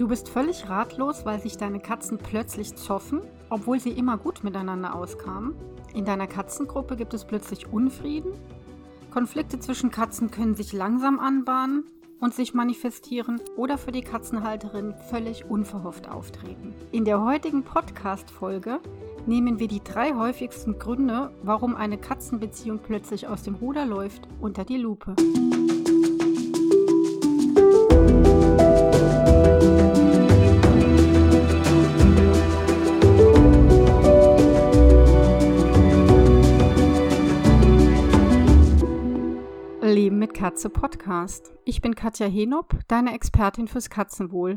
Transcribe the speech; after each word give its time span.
Du 0.00 0.08
bist 0.08 0.30
völlig 0.30 0.66
ratlos, 0.70 1.26
weil 1.26 1.42
sich 1.42 1.58
deine 1.58 1.78
Katzen 1.78 2.16
plötzlich 2.16 2.74
zoffen, 2.74 3.20
obwohl 3.50 3.80
sie 3.80 3.90
immer 3.90 4.16
gut 4.16 4.42
miteinander 4.42 4.94
auskamen. 4.94 5.54
In 5.92 6.06
deiner 6.06 6.26
Katzengruppe 6.26 6.96
gibt 6.96 7.12
es 7.12 7.26
plötzlich 7.26 7.70
Unfrieden. 7.70 8.32
Konflikte 9.10 9.58
zwischen 9.58 9.90
Katzen 9.90 10.30
können 10.30 10.54
sich 10.54 10.72
langsam 10.72 11.20
anbahnen 11.20 11.84
und 12.18 12.32
sich 12.32 12.54
manifestieren 12.54 13.42
oder 13.58 13.76
für 13.76 13.92
die 13.92 14.00
Katzenhalterin 14.00 14.94
völlig 15.10 15.44
unverhofft 15.44 16.08
auftreten. 16.08 16.74
In 16.92 17.04
der 17.04 17.22
heutigen 17.22 17.62
Podcast-Folge 17.62 18.80
nehmen 19.26 19.58
wir 19.58 19.68
die 19.68 19.84
drei 19.84 20.14
häufigsten 20.14 20.78
Gründe, 20.78 21.30
warum 21.42 21.76
eine 21.76 21.98
Katzenbeziehung 21.98 22.78
plötzlich 22.78 23.28
aus 23.28 23.42
dem 23.42 23.56
Ruder 23.56 23.84
läuft, 23.84 24.26
unter 24.40 24.64
die 24.64 24.78
Lupe. 24.78 25.14
Katze 40.40 40.70
Podcast. 40.70 41.52
Ich 41.66 41.82
bin 41.82 41.94
Katja 41.94 42.26
Henop, 42.26 42.74
deine 42.88 43.12
Expertin 43.12 43.68
fürs 43.68 43.90
Katzenwohl. 43.90 44.56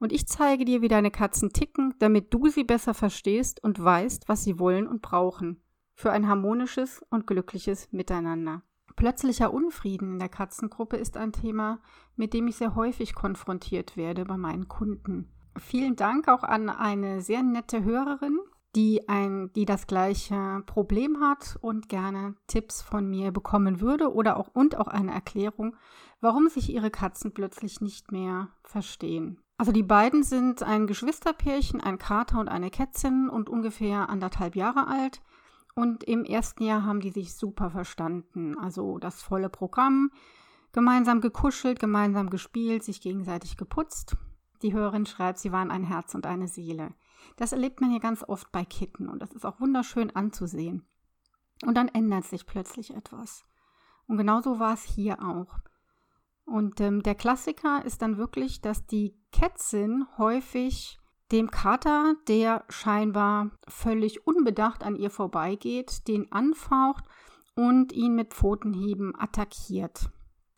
Und 0.00 0.12
ich 0.12 0.26
zeige 0.26 0.64
dir, 0.64 0.82
wie 0.82 0.88
deine 0.88 1.12
Katzen 1.12 1.52
ticken, 1.52 1.94
damit 2.00 2.34
du 2.34 2.48
sie 2.48 2.64
besser 2.64 2.92
verstehst 2.92 3.62
und 3.62 3.80
weißt, 3.80 4.28
was 4.28 4.42
sie 4.42 4.58
wollen 4.58 4.88
und 4.88 5.00
brauchen. 5.00 5.62
Für 5.94 6.10
ein 6.10 6.26
harmonisches 6.26 7.04
und 7.08 7.28
glückliches 7.28 7.92
Miteinander. 7.92 8.64
Plötzlicher 8.96 9.54
Unfrieden 9.54 10.14
in 10.14 10.18
der 10.18 10.28
Katzengruppe 10.28 10.96
ist 10.96 11.16
ein 11.16 11.30
Thema, 11.30 11.80
mit 12.16 12.34
dem 12.34 12.48
ich 12.48 12.56
sehr 12.56 12.74
häufig 12.74 13.14
konfrontiert 13.14 13.96
werde 13.96 14.24
bei 14.24 14.36
meinen 14.36 14.66
Kunden. 14.66 15.32
Vielen 15.56 15.94
Dank 15.94 16.26
auch 16.26 16.42
an 16.42 16.68
eine 16.68 17.20
sehr 17.20 17.44
nette 17.44 17.84
Hörerin, 17.84 18.40
die, 18.74 19.08
ein, 19.08 19.52
die 19.54 19.64
das 19.64 19.86
gleiche 19.86 20.62
Problem 20.66 21.20
hat 21.20 21.58
und 21.60 21.88
gerne 21.88 22.34
Tipps 22.46 22.80
von 22.80 23.08
mir 23.08 23.30
bekommen 23.30 23.80
würde 23.80 24.12
oder 24.12 24.36
auch 24.36 24.48
und 24.54 24.76
auch 24.76 24.88
eine 24.88 25.12
Erklärung, 25.12 25.76
warum 26.20 26.48
sich 26.48 26.72
ihre 26.72 26.90
Katzen 26.90 27.34
plötzlich 27.34 27.80
nicht 27.80 28.12
mehr 28.12 28.48
verstehen. 28.64 29.38
Also 29.58 29.72
die 29.72 29.82
beiden 29.82 30.22
sind 30.22 30.62
ein 30.62 30.86
Geschwisterpärchen, 30.86 31.80
ein 31.80 31.98
Kater 31.98 32.40
und 32.40 32.48
eine 32.48 32.70
Kätzin 32.70 33.28
und 33.28 33.48
ungefähr 33.48 34.08
anderthalb 34.08 34.56
Jahre 34.56 34.88
alt. 34.88 35.22
Und 35.74 36.04
im 36.04 36.24
ersten 36.24 36.64
Jahr 36.64 36.84
haben 36.84 37.00
die 37.00 37.10
sich 37.10 37.34
super 37.34 37.70
verstanden. 37.70 38.58
Also 38.58 38.98
das 38.98 39.22
volle 39.22 39.48
Programm, 39.48 40.10
gemeinsam 40.72 41.20
gekuschelt, 41.20 41.78
gemeinsam 41.78 42.30
gespielt, 42.30 42.82
sich 42.82 43.00
gegenseitig 43.00 43.56
geputzt. 43.56 44.16
Die 44.62 44.72
Hörerin 44.72 45.06
schreibt, 45.06 45.38
sie 45.38 45.52
waren 45.52 45.70
ein 45.70 45.84
Herz 45.84 46.14
und 46.14 46.26
eine 46.26 46.48
Seele. 46.48 46.92
Das 47.36 47.52
erlebt 47.52 47.80
man 47.80 47.90
hier 47.90 48.00
ganz 48.00 48.24
oft 48.26 48.50
bei 48.52 48.64
Kitten 48.64 49.08
und 49.08 49.20
das 49.20 49.32
ist 49.32 49.44
auch 49.44 49.60
wunderschön 49.60 50.14
anzusehen. 50.14 50.86
Und 51.64 51.76
dann 51.76 51.88
ändert 51.88 52.24
sich 52.24 52.46
plötzlich 52.46 52.94
etwas. 52.94 53.44
Und 54.06 54.16
genauso 54.16 54.58
war 54.58 54.74
es 54.74 54.82
hier 54.82 55.22
auch. 55.22 55.58
Und 56.44 56.80
ähm, 56.80 57.02
der 57.02 57.14
Klassiker 57.14 57.84
ist 57.84 58.02
dann 58.02 58.16
wirklich, 58.16 58.60
dass 58.60 58.86
die 58.86 59.16
Kätzin 59.30 60.06
häufig 60.18 60.98
dem 61.30 61.50
Kater, 61.50 62.14
der 62.28 62.64
scheinbar 62.68 63.50
völlig 63.66 64.26
unbedacht 64.26 64.84
an 64.84 64.96
ihr 64.96 65.10
vorbeigeht, 65.10 66.06
den 66.08 66.30
anfaucht 66.30 67.04
und 67.54 67.92
ihn 67.92 68.14
mit 68.14 68.34
Pfotenhieben 68.34 69.18
attackiert. 69.18 70.10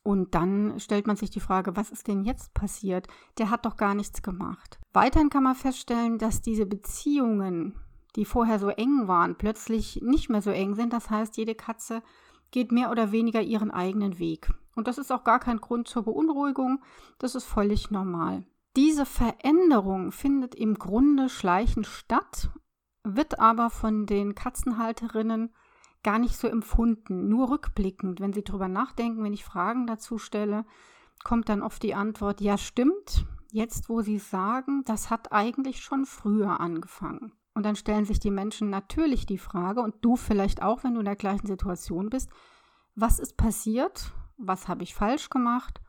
Und 0.04 0.34
dann 0.34 0.78
stellt 0.78 1.06
man 1.06 1.16
sich 1.16 1.30
die 1.30 1.40
Frage, 1.40 1.76
was 1.76 1.90
ist 1.90 2.06
denn 2.08 2.22
jetzt 2.22 2.52
passiert? 2.52 3.08
Der 3.38 3.48
hat 3.48 3.64
doch 3.64 3.76
gar 3.76 3.94
nichts 3.94 4.22
gemacht. 4.22 4.78
Weiterhin 4.92 5.30
kann 5.30 5.42
man 5.42 5.54
feststellen, 5.54 6.18
dass 6.18 6.42
diese 6.42 6.66
Beziehungen, 6.66 7.74
die 8.14 8.26
vorher 8.26 8.58
so 8.58 8.68
eng 8.68 9.08
waren, 9.08 9.36
plötzlich 9.36 10.02
nicht 10.02 10.28
mehr 10.28 10.42
so 10.42 10.50
eng 10.50 10.74
sind. 10.74 10.92
Das 10.92 11.08
heißt, 11.08 11.38
jede 11.38 11.54
Katze 11.54 12.02
geht 12.50 12.70
mehr 12.70 12.90
oder 12.90 13.12
weniger 13.12 13.40
ihren 13.40 13.70
eigenen 13.70 14.18
Weg. 14.18 14.52
Und 14.76 14.88
das 14.88 14.98
ist 14.98 15.10
auch 15.10 15.24
gar 15.24 15.40
kein 15.40 15.58
Grund 15.58 15.88
zur 15.88 16.02
Beunruhigung. 16.02 16.82
Das 17.18 17.34
ist 17.34 17.44
völlig 17.44 17.90
normal. 17.90 18.44
Diese 18.76 19.06
Veränderung 19.06 20.12
findet 20.12 20.54
im 20.54 20.74
Grunde 20.74 21.30
schleichend 21.30 21.86
statt, 21.86 22.50
wird 23.04 23.38
aber 23.38 23.70
von 23.70 24.04
den 24.04 24.34
Katzenhalterinnen 24.34 25.54
gar 26.04 26.20
nicht 26.20 26.36
so 26.36 26.46
empfunden. 26.46 27.28
Nur 27.28 27.50
rückblickend, 27.50 28.20
wenn 28.20 28.32
sie 28.32 28.44
drüber 28.44 28.68
nachdenken, 28.68 29.24
wenn 29.24 29.32
ich 29.32 29.44
Fragen 29.44 29.88
dazu 29.88 30.18
stelle, 30.18 30.64
kommt 31.24 31.48
dann 31.48 31.62
oft 31.62 31.82
die 31.82 31.94
Antwort, 31.94 32.40
ja 32.40 32.56
stimmt, 32.56 33.26
jetzt 33.50 33.88
wo 33.88 34.02
sie 34.02 34.18
sagen, 34.18 34.82
das 34.84 35.10
hat 35.10 35.32
eigentlich 35.32 35.82
schon 35.82 36.04
früher 36.04 36.60
angefangen. 36.60 37.32
Und 37.54 37.64
dann 37.64 37.76
stellen 37.76 38.04
sich 38.04 38.20
die 38.20 38.30
Menschen 38.30 38.68
natürlich 38.68 39.26
die 39.26 39.38
Frage, 39.38 39.80
und 39.80 39.96
du 40.02 40.16
vielleicht 40.16 40.62
auch, 40.62 40.84
wenn 40.84 40.94
du 40.94 41.00
in 41.00 41.06
der 41.06 41.16
gleichen 41.16 41.46
Situation 41.46 42.10
bist, 42.10 42.28
was 42.94 43.18
ist 43.18 43.36
passiert? 43.36 44.12
Was 44.36 44.68
habe 44.68 44.82
ich 44.82 44.94
falsch 44.94 45.30
gemacht? 45.30 45.80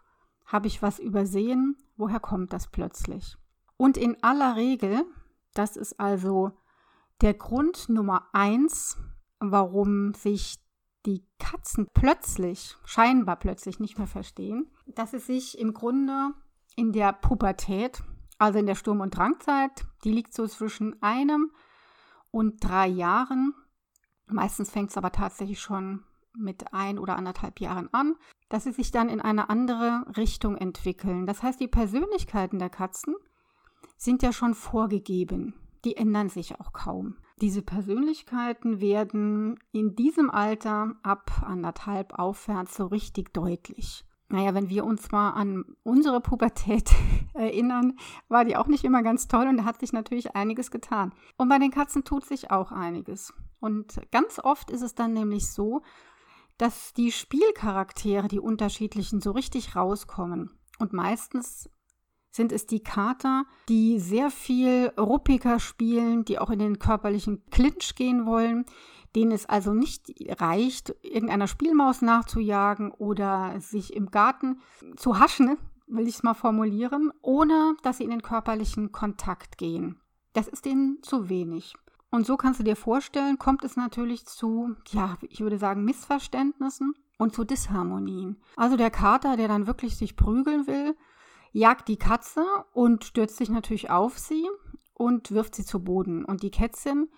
Habe 0.46 0.68
ich 0.68 0.82
was 0.82 1.00
übersehen? 1.00 1.76
Woher 1.98 2.20
kommt 2.20 2.54
das 2.54 2.68
plötzlich? 2.68 3.36
Und 3.78 3.98
in 3.98 4.22
aller 4.24 4.56
Regel, 4.56 5.04
das 5.54 5.76
ist 5.76 6.00
also 6.00 6.52
der 7.22 7.34
Grund 7.34 7.90
Nummer 7.90 8.28
eins, 8.32 8.98
warum 9.40 10.14
sich 10.14 10.58
die 11.06 11.24
Katzen 11.40 11.88
plötzlich, 11.94 12.76
scheinbar 12.86 13.36
plötzlich 13.38 13.80
nicht 13.80 13.98
mehr 13.98 14.08
verstehen, 14.08 14.72
dass 14.88 15.14
es 15.14 15.28
sich 15.28 15.60
im 15.60 15.74
Grunde 15.74 16.32
in 16.76 16.92
der 16.92 17.14
Pubertät, 17.14 18.04
also 18.38 18.60
in 18.60 18.66
der 18.66 18.76
Sturm- 18.76 19.02
und 19.02 19.16
Drangzeit, 19.16 19.86
die 20.04 20.12
liegt 20.12 20.34
so 20.34 20.48
zwischen 20.48 21.02
einem 21.02 21.52
und 22.32 22.64
drei 22.64 22.88
Jahren. 22.88 23.54
Meistens 24.28 24.72
fängt 24.72 24.90
es 24.90 24.98
aber 24.98 25.12
tatsächlich 25.12 25.60
schon 25.60 26.04
mit 26.38 26.74
ein 26.74 27.00
oder 27.00 27.16
anderthalb 27.16 27.62
Jahren 27.62 27.94
an, 27.94 28.16
dass 28.50 28.64
sie 28.66 28.72
sich 28.72 28.92
dann 28.92 29.10
in 29.10 29.22
eine 29.22 29.50
andere 29.50 30.06
Richtung 30.18 30.58
entwickeln. 30.58 31.26
Das 31.26 31.44
heißt, 31.44 31.60
die 31.60 31.68
Persönlichkeiten 31.68 32.60
der 32.60 32.70
Katzen 32.70 33.16
sind 33.98 34.22
ja 34.22 34.34
schon 34.34 34.54
vorgegeben. 34.54 35.54
Die 35.86 35.96
ändern 35.96 36.30
sich 36.30 36.60
auch 36.60 36.74
kaum. 36.74 37.16
Diese 37.42 37.62
Persönlichkeiten 37.62 38.80
werden 38.80 39.60
in 39.74 39.96
diesem 39.96 40.30
Alter 40.30 40.96
ab 41.04 41.44
anderthalb 41.46 42.18
aufwärts 42.18 42.76
so 42.76 42.86
richtig 42.86 43.34
deutlich. 43.34 44.06
Naja, 44.30 44.54
wenn 44.54 44.70
wir 44.70 44.86
uns 44.86 45.12
mal 45.12 45.32
an 45.32 45.66
unsere 45.84 46.22
Pubertät 46.22 46.92
erinnern, 47.34 47.98
war 48.30 48.46
die 48.46 48.56
auch 48.56 48.68
nicht 48.68 48.86
immer 48.86 49.04
ganz 49.04 49.28
toll 49.28 49.48
und 49.48 49.58
da 49.58 49.66
hat 49.66 49.80
sich 49.80 49.94
natürlich 49.94 50.36
einiges 50.36 50.72
getan. 50.72 51.14
Und 51.38 51.50
bei 51.50 51.60
den 51.60 51.72
Katzen 51.72 52.04
tut 52.06 52.26
sich 52.26 52.52
auch 52.52 52.72
einiges. 52.72 53.34
Und 53.60 54.00
ganz 54.12 54.40
oft 54.40 54.72
ist 54.72 54.82
es 54.82 54.96
dann 54.96 55.14
nämlich 55.14 55.52
so, 55.52 55.82
dass 56.58 56.94
die 56.94 57.12
Spielcharaktere, 57.12 58.28
die 58.28 58.40
unterschiedlichen, 58.40 59.20
so 59.20 59.32
richtig 59.32 59.76
rauskommen. 59.76 60.58
Und 60.80 60.94
meistens 60.94 61.70
sind 62.36 62.52
es 62.52 62.66
die 62.66 62.82
Kater, 62.82 63.46
die 63.70 63.98
sehr 63.98 64.30
viel 64.30 64.92
ruppiger 64.98 65.60
spielen, 65.60 66.26
die 66.26 66.38
auch 66.38 66.50
in 66.50 66.60
den 66.60 66.80
körperlichen 66.80 67.46
Clinch 67.50 67.96
gehen 67.96 68.26
wollen, 68.26 68.66
denen 69.16 69.32
es 69.32 69.46
also 69.46 69.74
nicht 69.74 70.14
reicht, 70.42 70.94
irgendeiner 71.02 71.48
Spielmaus 71.48 72.02
nachzujagen 72.02 72.92
oder 72.92 73.56
sich 73.62 73.96
im 73.96 74.12
Garten 74.12 74.60
zu 74.98 75.18
haschen, 75.18 75.58
will 75.88 76.10
ich 76.10 76.16
es 76.16 76.24
mal 76.24 76.34
formulieren, 76.34 77.14
ohne 77.22 77.78
dass 77.84 77.98
sie 77.98 78.04
in 78.04 78.10
den 78.10 78.22
körperlichen 78.22 78.92
Kontakt 78.92 79.58
gehen. 79.58 80.02
Das 80.34 80.50
ist 80.50 80.66
ihnen 80.66 81.02
zu 81.04 81.30
wenig. 81.30 81.74
Und 82.12 82.26
so 82.26 82.36
kannst 82.36 82.60
du 82.60 82.66
dir 82.66 82.76
vorstellen, 82.76 83.40
kommt 83.40 83.64
es 83.64 83.78
natürlich 83.78 84.26
zu, 84.26 84.76
ja, 84.90 85.18
ich 85.30 85.40
würde 85.40 85.58
sagen, 85.58 85.86
Missverständnissen 85.86 86.96
und 87.18 87.34
zu 87.34 87.46
Disharmonien. 87.46 88.42
Also 88.58 88.76
der 88.76 88.92
Kater, 88.92 89.38
der 89.38 89.48
dann 89.48 89.68
wirklich 89.68 89.96
sich 89.96 90.18
prügeln 90.18 90.68
will, 90.68 90.98
jagt 91.56 91.88
die 91.88 91.98
Katze 91.98 92.46
und 92.74 93.06
stürzt 93.06 93.38
sich 93.38 93.50
natürlich 93.50 93.90
auf 93.90 94.20
sie 94.20 94.46
und 94.94 95.32
wirft 95.32 95.56
sie 95.56 95.64
zu 95.64 95.82
Boden. 95.82 96.26
Und 96.26 96.44
die 96.44 96.52
Kätzchen, 96.52 97.10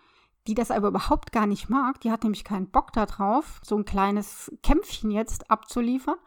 die 0.45 0.53
das 0.53 0.69
aber 0.69 0.89
überhaupt 0.89 1.31
gar 1.31 1.47
nicht 1.47 1.69
mag, 1.69 1.99
die 2.01 2.11
hat 2.11 2.21
nämlich 2.21 2.43
keinen 2.43 2.69
Bock 2.69 2.93
darauf, 2.93 3.59
so 3.63 3.75
ein 3.75 3.85
kleines 3.85 4.51
Kämpfchen 4.61 5.09
jetzt 5.09 5.49
abzuliefern. 5.49 6.17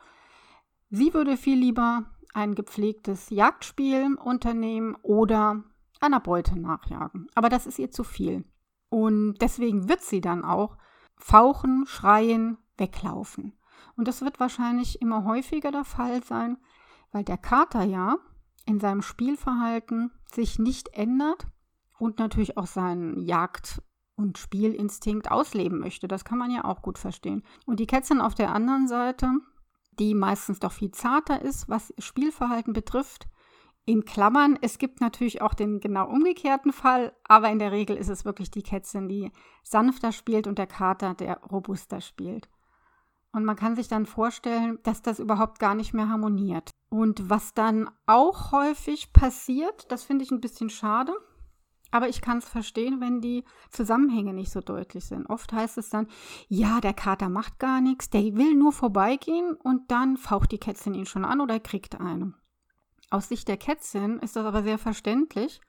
Sie 0.90 1.14
würde 1.14 1.36
viel 1.36 1.56
lieber 1.56 2.04
ein 2.34 2.56
gepflegtes 2.56 3.30
Jagdspiel 3.30 4.16
unternehmen 4.16 4.96
oder 5.02 5.62
einer 6.00 6.20
Beute 6.20 6.58
nachjagen. 6.58 7.28
Aber 7.36 7.48
das 7.48 7.68
ist 7.68 7.78
ihr 7.78 7.92
zu 7.92 8.02
viel. 8.02 8.44
Und 8.88 9.34
deswegen 9.40 9.88
wird 9.88 10.02
sie 10.02 10.20
dann 10.20 10.44
auch 10.44 10.76
fauchen, 11.16 11.86
schreien, 11.86 12.58
weglaufen. 12.76 13.56
Und 13.96 14.08
das 14.08 14.22
wird 14.22 14.40
wahrscheinlich 14.40 15.00
immer 15.00 15.24
häufiger 15.24 15.70
der 15.70 15.84
Fall 15.84 16.24
sein, 16.24 16.58
weil 17.12 17.24
der 17.24 17.38
Kater 17.38 17.82
ja 17.82 18.16
in 18.66 18.80
seinem 18.80 19.02
Spielverhalten 19.02 20.12
sich 20.32 20.58
nicht 20.58 20.94
ändert 20.94 21.46
und 21.98 22.18
natürlich 22.18 22.56
auch 22.56 22.66
seinen 22.66 23.18
Jagd- 23.18 23.82
und 24.16 24.38
Spielinstinkt 24.38 25.30
ausleben 25.30 25.78
möchte. 25.78 26.06
Das 26.06 26.24
kann 26.24 26.38
man 26.38 26.50
ja 26.50 26.64
auch 26.64 26.82
gut 26.82 26.98
verstehen. 26.98 27.42
Und 27.66 27.80
die 27.80 27.86
Kätzchen 27.86 28.20
auf 28.20 28.34
der 28.34 28.52
anderen 28.52 28.86
Seite, 28.86 29.32
die 29.98 30.14
meistens 30.14 30.60
doch 30.60 30.72
viel 30.72 30.90
zarter 30.90 31.42
ist, 31.42 31.68
was 31.68 31.92
Spielverhalten 31.98 32.72
betrifft, 32.72 33.28
In 33.86 34.04
Klammern, 34.04 34.58
es 34.60 34.78
gibt 34.78 35.00
natürlich 35.00 35.40
auch 35.40 35.54
den 35.54 35.80
genau 35.80 36.06
umgekehrten 36.08 36.72
Fall, 36.72 37.12
aber 37.24 37.50
in 37.50 37.58
der 37.58 37.72
Regel 37.72 37.96
ist 37.96 38.10
es 38.10 38.24
wirklich 38.24 38.50
die 38.50 38.62
Kätzin, 38.62 39.08
die 39.08 39.32
sanfter 39.64 40.12
spielt 40.12 40.46
und 40.46 40.58
der 40.58 40.66
Kater, 40.66 41.14
der 41.14 41.38
robuster 41.38 42.00
spielt. 42.00 42.48
Und 43.32 43.44
man 43.44 43.56
kann 43.56 43.76
sich 43.76 43.88
dann 43.88 44.06
vorstellen, 44.06 44.78
dass 44.82 45.02
das 45.02 45.20
überhaupt 45.20 45.60
gar 45.60 45.74
nicht 45.74 45.94
mehr 45.94 46.08
harmoniert. 46.08 46.70
Und 46.88 47.30
was 47.30 47.54
dann 47.54 47.88
auch 48.06 48.50
häufig 48.50 49.12
passiert, 49.12 49.90
das 49.92 50.02
finde 50.02 50.24
ich 50.24 50.32
ein 50.32 50.40
bisschen 50.40 50.70
schade, 50.70 51.12
aber 51.92 52.08
ich 52.08 52.20
kann 52.20 52.38
es 52.38 52.48
verstehen, 52.48 53.00
wenn 53.00 53.20
die 53.20 53.44
Zusammenhänge 53.70 54.32
nicht 54.32 54.50
so 54.50 54.60
deutlich 54.60 55.04
sind. 55.04 55.26
Oft 55.26 55.52
heißt 55.52 55.78
es 55.78 55.90
dann, 55.90 56.08
ja, 56.48 56.80
der 56.80 56.94
Kater 56.94 57.28
macht 57.28 57.58
gar 57.58 57.80
nichts, 57.80 58.10
der 58.10 58.22
will 58.36 58.54
nur 58.54 58.72
vorbeigehen 58.72 59.54
und 59.54 59.90
dann 59.90 60.16
faucht 60.16 60.52
die 60.52 60.58
Kätzin 60.58 60.94
ihn 60.94 61.06
schon 61.06 61.24
an 61.24 61.40
oder 61.40 61.58
kriegt 61.60 62.00
eine. 62.00 62.34
Aus 63.10 63.28
Sicht 63.28 63.48
der 63.48 63.56
Kätzin 63.56 64.20
ist 64.20 64.36
das 64.36 64.46
aber 64.46 64.62
sehr 64.62 64.78
verständlich, 64.78 65.60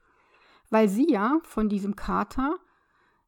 weil 0.70 0.88
sie 0.88 1.10
ja 1.10 1.38
von 1.42 1.68
diesem 1.68 1.96
Kater 1.96 2.56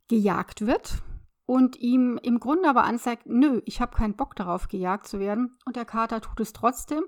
gejagt 0.09 0.67
wird 0.67 1.03
und 1.47 1.77
ihm 1.77 2.19
im 2.23 2.41
Grunde 2.41 2.69
aber 2.69 2.85
anzeigt, 2.85 3.27
nö, 3.27 3.61
ich 3.65 3.81
habe 3.81 3.97
keinen 3.97 4.17
Bock 4.17 4.35
darauf, 4.37 4.69
gejagt 4.69 5.07
zu 5.07 5.19
werden. 5.19 5.59
Und 5.67 5.77
der 5.77 5.85
Kater 5.85 6.21
tut 6.21 6.41
es 6.41 6.53
trotzdem 6.53 7.05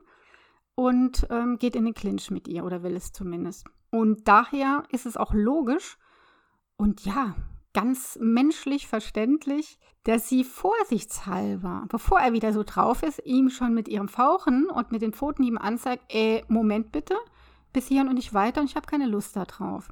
und 0.74 1.26
ähm, 1.30 1.58
geht 1.58 1.76
in 1.76 1.84
den 1.84 1.94
Clinch 1.94 2.30
mit 2.30 2.46
ihr 2.48 2.64
oder 2.64 2.82
will 2.82 2.96
es 2.96 3.12
zumindest. 3.12 3.66
Und 3.90 4.28
daher 4.28 4.82
ist 4.90 5.06
es 5.06 5.16
auch 5.16 5.32
logisch 5.32 5.96
und 6.76 7.04
ja, 7.06 7.34
ganz 7.72 8.18
menschlich 8.20 8.86
verständlich, 8.86 9.78
dass 10.04 10.28
sie 10.28 10.44
vorsichtshalber, 10.44 11.84
bevor 11.88 12.20
er 12.20 12.32
wieder 12.32 12.52
so 12.52 12.62
drauf 12.62 13.02
ist, 13.02 13.20
ihm 13.24 13.50
schon 13.50 13.74
mit 13.74 13.88
ihrem 13.88 14.08
Fauchen 14.08 14.68
und 14.68 14.92
mit 14.92 15.02
den 15.02 15.12
Pfoten 15.12 15.42
ihm 15.42 15.58
anzeigt, 15.58 16.04
äh, 16.10 16.42
Moment 16.48 16.92
bitte, 16.92 17.16
bis 17.72 17.88
hierhin 17.88 18.08
und 18.08 18.14
nicht 18.14 18.34
weiter 18.34 18.60
und 18.60 18.70
ich 18.70 18.76
habe 18.76 18.86
keine 18.86 19.06
Lust 19.06 19.36
darauf. 19.36 19.90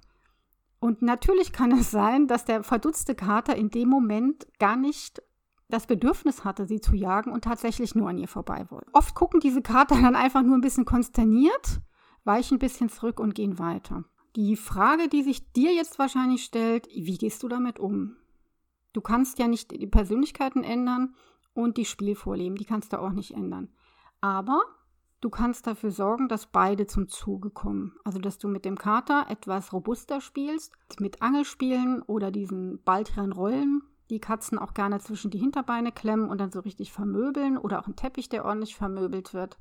Und 0.85 1.01
natürlich 1.01 1.55
kann 1.55 1.73
es 1.73 1.91
sein, 1.91 2.27
dass 2.27 2.45
der 2.45 2.63
verdutzte 2.63 3.15
Kater 3.15 3.57
in 3.57 3.71
dem 3.71 3.89
Moment 3.89 4.47
gar 4.59 4.77
nicht 4.77 5.23
das 5.71 5.87
Bedürfnis 5.87 6.45
hatte, 6.45 6.67
sie 6.67 6.79
zu 6.79 6.95
jagen 6.95 7.33
und 7.33 7.43
tatsächlich 7.43 7.95
nur 7.95 8.11
an 8.11 8.19
ihr 8.19 8.29
vorbei 8.29 8.67
wollte. 8.69 8.91
Oft 8.93 9.15
gucken 9.15 9.41
diese 9.41 9.63
Kater 9.63 9.99
dann 9.99 10.15
einfach 10.15 10.43
nur 10.43 10.55
ein 10.55 10.61
bisschen 10.61 10.85
konsterniert 10.85 11.81
weichen 12.25 12.57
ein 12.57 12.59
bisschen 12.59 12.91
zurück 12.91 13.19
und 13.19 13.35
gehen 13.35 13.59
weiter. 13.59 14.05
Die 14.37 14.57
Frage, 14.57 15.09
die 15.09 15.23
sich 15.23 15.51
dir 15.53 15.73
jetzt 15.73 15.99
wahrscheinlich 15.99 16.45
stellt, 16.45 16.87
wie 16.89 17.17
gehst 17.17 17.43
du 17.43 17.49
damit 17.49 17.79
um? 17.79 18.19
Du 18.93 19.01
kannst 19.01 19.39
ja 19.39 19.49
nicht 19.49 19.71
die 19.71 19.87
Persönlichkeiten 19.87 20.65
ändern 20.65 21.15
und 21.55 21.79
die 21.79 21.87
Spielvorleben, 21.87 22.59
die 22.59 22.67
kannst 22.67 22.93
du 22.93 23.01
auch 23.01 23.13
nicht 23.13 23.31
ändern. 23.31 23.71
Aber 24.21 24.61
du 25.25 25.31
kannst 25.31 25.67
dafür 25.67 25.91
sorgen, 25.91 26.29
dass 26.29 26.47
beide 26.47 26.87
zum 26.87 27.09
Zuge 27.09 27.51
kommen. 27.51 27.97
Also, 28.05 28.19
dass 28.19 28.39
du 28.39 28.49
mit 28.49 28.65
dem 28.65 28.77
Kater 28.79 29.27
etwas 29.29 29.73
robuster 29.73 30.21
spielst, 30.21 30.73
mit 31.01 31.23
Angelspielen 31.23 32.03
oder 32.03 32.31
diesen 32.31 32.83
baldrian 32.85 33.33
Rollen, 33.33 33.83
die 34.11 34.21
Katzen 34.21 34.59
auch 34.59 34.75
gerne 34.75 35.01
zwischen 35.01 35.31
die 35.31 35.39
Hinterbeine 35.39 35.91
klemmen 35.91 36.29
und 36.29 36.39
dann 36.39 36.53
so 36.53 36.61
richtig 36.61 36.93
vermöbeln 36.93 37.57
oder 37.57 37.81
auch 37.81 37.87
ein 37.87 37.97
Teppich, 37.97 38.29
der 38.29 38.45
ordentlich 38.45 38.77
vermöbelt 38.77 39.33
wird 39.33 39.59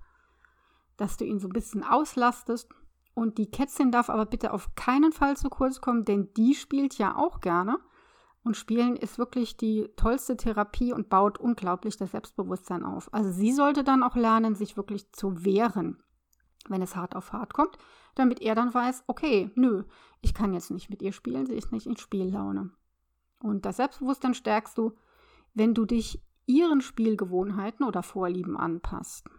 dass 0.98 1.18
du 1.18 1.26
ihn 1.26 1.40
so 1.40 1.48
ein 1.48 1.54
bisschen 1.54 1.84
auslastest. 1.84 2.70
Und 3.14 3.38
die 3.38 3.50
Kätzchen 3.52 3.92
darf 3.92 4.10
aber 4.10 4.26
bitte 4.26 4.54
auf 4.54 4.74
keinen 4.76 5.12
Fall 5.12 5.38
zu 5.38 5.50
kurz 5.50 5.82
kommen, 5.82 6.06
denn 6.06 6.34
die 6.36 6.56
spielt 6.56 6.98
ja 6.98 7.16
auch 7.16 7.42
gerne. 7.42 7.78
Und 8.44 8.58
Spielen 8.58 8.96
ist 8.98 9.18
wirklich 9.18 9.56
die 9.56 9.90
tollste 9.96 10.36
Therapie 10.36 10.92
und 10.92 11.10
baut 11.10 11.38
unglaublich 11.38 11.96
das 11.96 12.12
Selbstbewusstsein 12.12 12.84
auf. 12.84 13.14
Also 13.14 13.32
sie 13.32 13.54
sollte 13.54 13.84
dann 13.84 14.04
auch 14.04 14.16
lernen, 14.16 14.56
sich 14.56 14.76
wirklich 14.76 15.12
zu 15.14 15.46
wehren, 15.46 16.04
wenn 16.68 16.82
es 16.82 16.96
hart 16.96 17.16
auf 17.16 17.32
hart 17.32 17.54
kommt, 17.54 17.78
damit 18.16 18.42
er 18.42 18.56
dann 18.56 18.74
weiß, 18.74 19.06
okay, 19.08 19.52
nö, 19.56 19.84
ich 20.22 20.34
kann 20.34 20.54
jetzt 20.54 20.72
nicht 20.72 20.90
mit 20.90 21.02
ihr 21.02 21.14
spielen, 21.14 21.46
sie 21.46 21.56
ist 21.56 21.72
nicht 21.72 21.88
in 21.88 21.96
Spiellaune. 21.96 22.72
Und 23.40 23.66
das 23.66 23.78
Selbstbewusstsein 23.78 24.34
stärkst 24.34 24.78
du, 24.78 24.94
wenn 25.54 25.74
du 25.74 25.86
dich 25.86 26.22
ihren 26.46 26.82
Spielgewohnheiten 26.82 27.86
oder 27.86 28.04
Vorlieben 28.04 28.58
anpasst. 28.58 29.30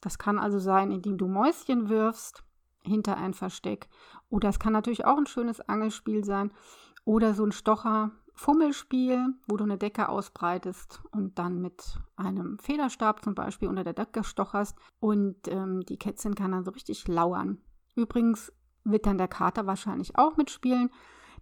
Das 0.00 0.18
kann 0.18 0.38
also 0.38 0.58
sein, 0.58 0.90
indem 0.90 1.18
du 1.18 1.28
Mäuschen 1.28 1.88
wirfst 1.88 2.44
hinter 2.82 3.16
ein 3.16 3.34
Versteck. 3.34 3.88
Oder 4.28 4.50
es 4.50 4.58
kann 4.58 4.72
natürlich 4.72 5.04
auch 5.04 5.16
ein 5.16 5.26
schönes 5.26 5.60
Angelspiel 5.60 6.24
sein. 6.24 6.52
Oder 7.04 7.34
so 7.34 7.44
ein 7.44 7.52
Stocher-Fummelspiel, 8.34 9.34
wo 9.48 9.56
du 9.56 9.64
eine 9.64 9.78
Decke 9.78 10.08
ausbreitest 10.08 11.00
und 11.12 11.38
dann 11.38 11.60
mit 11.60 11.98
einem 12.16 12.58
Federstab 12.58 13.22
zum 13.24 13.34
Beispiel 13.34 13.68
unter 13.68 13.84
der 13.84 13.92
Decke 13.92 14.24
stocherst. 14.24 14.76
Und 15.00 15.48
ähm, 15.48 15.80
die 15.82 15.98
Kätzchen 15.98 16.34
kann 16.34 16.52
dann 16.52 16.64
so 16.64 16.72
richtig 16.72 17.06
lauern. 17.08 17.58
Übrigens 17.94 18.52
wird 18.84 19.06
dann 19.06 19.18
der 19.18 19.28
Kater 19.28 19.66
wahrscheinlich 19.66 20.18
auch 20.18 20.36
mitspielen. 20.36 20.90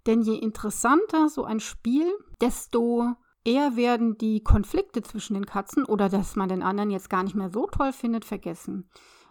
Denn 0.06 0.22
je 0.22 0.36
interessanter 0.36 1.28
so 1.28 1.44
ein 1.44 1.60
Spiel, 1.60 2.06
desto 2.40 3.14
Eher 3.44 3.74
werden 3.74 4.16
die 4.18 4.44
Konflikte 4.44 5.02
zwischen 5.02 5.34
den 5.34 5.46
Katzen 5.46 5.84
oder 5.84 6.08
dass 6.08 6.36
man 6.36 6.48
den 6.48 6.62
anderen 6.62 6.90
jetzt 6.90 7.10
gar 7.10 7.24
nicht 7.24 7.34
mehr 7.34 7.50
so 7.50 7.66
toll 7.66 7.92
findet, 7.92 8.24
vergessen. 8.24 8.88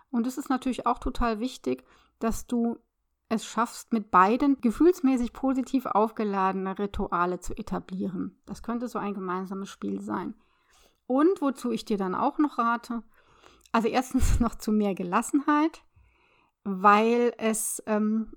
Und 0.09 0.27
es 0.27 0.37
ist 0.37 0.49
natürlich 0.49 0.85
auch 0.85 0.99
total 0.99 1.39
wichtig, 1.39 1.85
dass 2.19 2.45
du 2.45 2.77
es 3.31 3.45
schaffst, 3.45 3.94
mit 3.94 4.12
beiden 4.12 4.60
gefühlsmäßig 4.60 5.31
positiv 5.31 5.86
aufgeladene 5.86 6.78
Rituale 6.78 7.39
zu 7.39 7.54
etablieren. 7.57 8.38
Das 8.45 8.62
könnte 8.62 8.88
so 8.88 9.00
ein 9.00 9.13
gemeinsames 9.13 9.69
Spiel 9.69 10.01
sein. 10.01 10.36
Und 11.07 11.42
wozu 11.42 11.72
ich 11.72 11.86
dir 11.86 11.98
dann 11.98 12.13
auch 12.13 12.38
noch 12.39 12.57
rate, 12.57 13.04
also 13.72 13.88
erstens 13.88 14.39
noch 14.42 14.56
zu 14.56 14.72
mehr 14.72 14.95
Gelassenheit, 14.95 15.83
weil 16.63 17.33
es 17.38 17.81
ähm, 17.86 18.33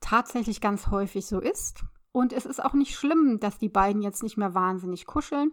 tatsächlich 0.00 0.60
ganz 0.60 0.88
häufig 0.88 1.26
so 1.26 1.40
ist, 1.40 1.84
und 2.10 2.32
es 2.32 2.46
ist 2.46 2.64
auch 2.64 2.72
nicht 2.72 2.96
schlimm, 2.96 3.38
dass 3.38 3.58
die 3.58 3.68
beiden 3.68 4.02
jetzt 4.02 4.22
nicht 4.22 4.38
mehr 4.38 4.54
wahnsinnig 4.54 5.06
kuscheln. 5.06 5.52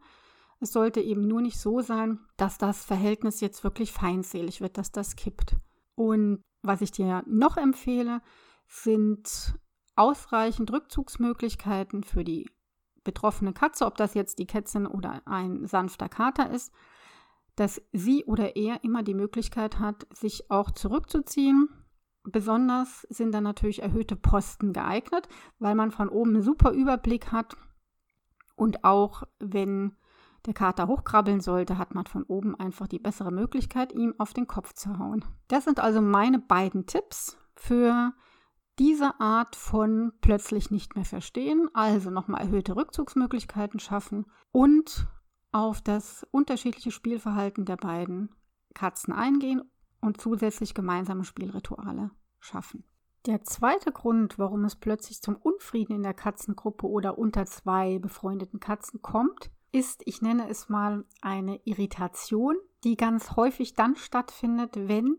Es 0.60 0.72
sollte 0.72 1.02
eben 1.02 1.28
nur 1.28 1.42
nicht 1.42 1.60
so 1.60 1.82
sein, 1.82 2.20
dass 2.38 2.58
das 2.58 2.86
Verhältnis 2.86 3.42
jetzt 3.42 3.64
wirklich 3.64 3.92
feindselig 3.92 4.62
wird, 4.62 4.78
dass 4.78 4.92
das 4.92 5.16
kippt. 5.16 5.58
Und 5.96 6.42
was 6.64 6.82
ich 6.82 6.92
dir 6.92 7.24
noch 7.28 7.58
empfehle, 7.58 8.22
sind 8.68 9.56
ausreichend 9.96 10.72
Rückzugsmöglichkeiten 10.72 12.04
für 12.04 12.24
die 12.24 12.50
betroffene 13.04 13.54
Katze, 13.54 13.86
ob 13.86 13.98
das 13.98 14.14
jetzt 14.14 14.40
die 14.40 14.48
Kätzin 14.48 14.88
oder 14.88 15.22
ein 15.26 15.68
sanfter 15.68 16.10
Kater 16.10 16.50
ist, 16.50 16.74
dass 17.56 17.82
sie 17.94 18.26
oder 18.26 18.56
er 18.56 18.84
immer 18.84 19.04
die 19.04 19.14
Möglichkeit 19.14 19.80
hat, 19.80 20.08
sich 20.12 20.52
auch 20.52 20.72
zurückzuziehen 20.72 21.70
Besonders 22.28 23.06
sind 23.10 23.34
dann 23.34 23.44
natürlich 23.44 23.84
erhöhte 23.84 24.16
Posten 24.16 24.74
geeignet, 24.74 25.28
weil 25.60 25.76
man 25.76 25.92
von 25.92 26.10
oben 26.10 26.32
einen 26.32 26.42
super 26.42 26.72
Überblick 26.72 27.32
hat. 27.32 27.56
Und 28.56 28.84
auch 28.84 29.24
wenn 29.40 29.96
der 30.46 30.54
Kater 30.54 30.88
hochkrabbeln 30.88 31.40
sollte, 31.42 31.78
hat 31.78 31.94
man 31.94 32.08
von 32.08 32.24
oben 32.24 32.56
einfach 32.56 32.88
die 32.88 33.00
bessere 33.00 33.32
Möglichkeit, 33.32 33.94
ihm 33.94 34.16
auf 34.18 34.34
den 34.34 34.48
Kopf 34.48 34.74
zu 34.74 34.98
hauen. 34.98 35.24
Das 35.48 35.66
sind 35.66 35.80
also 35.80 36.02
meine 36.02 36.40
beiden 36.40 36.88
Tipps 36.88 37.38
für 37.56 38.14
diese 38.80 39.20
Art 39.20 39.56
von 39.56 40.12
plötzlich 40.22 40.72
nicht 40.72 40.96
mehr 40.96 41.06
verstehen, 41.06 41.70
also 41.74 42.10
nochmal 42.10 42.42
erhöhte 42.42 42.76
Rückzugsmöglichkeiten 42.76 43.80
schaffen 43.80 44.26
und 44.52 45.08
auf 45.52 45.82
das 45.82 46.28
unterschiedliche 46.32 46.92
Spielverhalten 46.92 47.66
der 47.66 47.78
beiden 47.78 48.36
Katzen 48.74 49.14
eingehen 49.14 49.62
und 50.02 50.20
zusätzlich 50.20 50.74
gemeinsame 50.74 51.24
Spielrituale 51.24 52.12
schaffen. 52.40 52.84
Der 53.26 53.44
zweite 53.44 53.92
Grund, 53.92 54.38
warum 54.38 54.66
es 54.66 54.76
plötzlich 54.76 55.22
zum 55.22 55.36
Unfrieden 55.36 55.96
in 55.96 56.04
der 56.04 56.14
Katzengruppe 56.14 56.88
oder 56.88 57.18
unter 57.18 57.46
zwei 57.46 57.98
befreundeten 57.98 58.60
Katzen 58.60 59.02
kommt, 59.02 59.50
ist, 59.72 60.04
ich 60.06 60.22
nenne 60.22 60.48
es 60.48 60.70
mal, 60.70 61.06
eine 61.22 61.60
Irritation, 61.64 62.56
die 62.84 62.96
ganz 62.96 63.36
häufig 63.36 63.74
dann 63.74 63.96
stattfindet, 63.96 64.76
wenn 64.76 65.18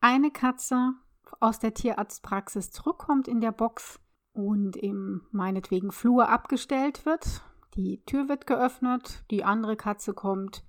eine 0.00 0.30
Katze 0.30 0.94
aus 1.40 1.58
der 1.58 1.74
Tierarztpraxis 1.74 2.70
zurückkommt 2.70 3.28
in 3.28 3.40
der 3.40 3.52
Box 3.52 4.00
und 4.32 4.76
im 4.76 5.26
meinetwegen 5.30 5.92
Flur 5.92 6.28
abgestellt 6.28 7.04
wird. 7.06 7.42
Die 7.74 8.02
Tür 8.04 8.28
wird 8.28 8.46
geöffnet, 8.46 9.24
die 9.30 9.44
andere 9.44 9.76
Katze 9.76 10.14
kommt 10.14 10.64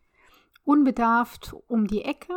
unbedarft 0.66 1.54
um 1.68 1.88
die 1.88 2.04
Ecke 2.04 2.34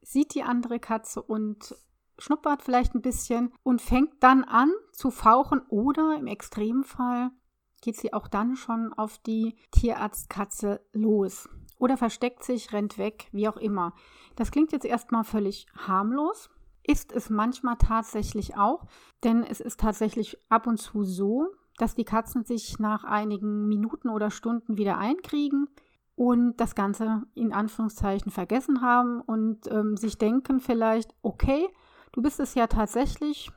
sieht 0.00 0.34
die 0.34 0.42
andere 0.42 0.80
Katze 0.80 1.22
und 1.22 1.74
schnuppert 2.18 2.62
vielleicht 2.62 2.94
ein 2.94 3.02
bisschen 3.02 3.52
und 3.62 3.82
fängt 3.82 4.22
dann 4.22 4.42
an 4.44 4.72
zu 4.92 5.10
fauchen 5.10 5.60
oder 5.68 6.16
im 6.18 6.26
Extremfall 6.26 7.30
geht 7.80 7.96
sie 7.96 8.12
auch 8.12 8.26
dann 8.26 8.56
schon 8.56 8.92
auf 8.94 9.18
die 9.18 9.56
Tierarztkatze 9.70 10.80
los 10.92 11.48
oder 11.78 11.96
versteckt 11.96 12.42
sich, 12.42 12.72
rennt 12.72 12.98
weg, 12.98 13.28
wie 13.30 13.48
auch 13.48 13.56
immer. 13.56 13.94
Das 14.34 14.50
klingt 14.50 14.72
jetzt 14.72 14.86
erstmal 14.86 15.22
völlig 15.22 15.66
harmlos, 15.76 16.50
ist 16.88 17.12
es 17.12 17.28
manchmal 17.28 17.76
tatsächlich 17.76 18.56
auch, 18.56 18.86
denn 19.22 19.44
es 19.44 19.60
ist 19.60 19.78
tatsächlich 19.78 20.38
ab 20.48 20.66
und 20.66 20.78
zu 20.78 21.04
so, 21.04 21.48
dass 21.76 21.94
die 21.94 22.04
Katzen 22.04 22.44
sich 22.44 22.78
nach 22.78 23.04
einigen 23.04 23.68
Minuten 23.68 24.08
oder 24.08 24.30
Stunden 24.30 24.78
wieder 24.78 24.96
einkriegen 24.96 25.68
und 26.16 26.56
das 26.56 26.74
Ganze 26.74 27.22
in 27.34 27.52
Anführungszeichen 27.52 28.32
vergessen 28.32 28.80
haben 28.80 29.20
und 29.20 29.70
ähm, 29.70 29.96
sich 29.96 30.16
denken 30.16 30.60
vielleicht, 30.60 31.14
okay, 31.22 31.68
du 32.12 32.22
bist 32.22 32.40
es 32.40 32.54
ja 32.54 32.66
tatsächlich, 32.66 33.52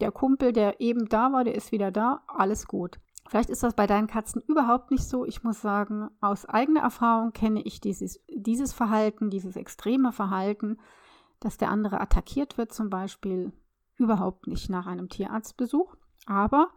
der 0.00 0.12
Kumpel, 0.12 0.52
der 0.52 0.80
eben 0.80 1.08
da 1.08 1.32
war, 1.32 1.42
der 1.44 1.56
ist 1.56 1.72
wieder 1.72 1.90
da, 1.90 2.22
alles 2.28 2.66
gut. 2.68 3.00
Vielleicht 3.28 3.50
ist 3.50 3.64
das 3.64 3.74
bei 3.74 3.86
deinen 3.86 4.06
Katzen 4.06 4.42
überhaupt 4.46 4.90
nicht 4.90 5.04
so. 5.04 5.26
Ich 5.26 5.42
muss 5.42 5.60
sagen, 5.60 6.08
aus 6.20 6.46
eigener 6.46 6.80
Erfahrung 6.80 7.32
kenne 7.32 7.62
ich 7.62 7.80
dieses, 7.80 8.20
dieses 8.28 8.72
Verhalten, 8.72 9.28
dieses 9.28 9.56
extreme 9.56 10.12
Verhalten, 10.12 10.78
dass 11.40 11.56
der 11.56 11.70
andere 11.70 12.00
attackiert 12.00 12.58
wird 12.58 12.72
zum 12.72 12.90
Beispiel, 12.90 13.52
überhaupt 13.96 14.46
nicht 14.46 14.70
nach 14.70 14.86
einem 14.86 15.08
Tierarztbesuch. 15.08 15.94
Aber 16.26 16.70